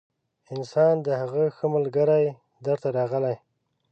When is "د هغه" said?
1.05-1.43